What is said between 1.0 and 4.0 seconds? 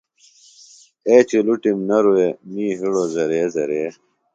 اے چلُٹم نہ رُویہ می ہِڑو زرے زرے۔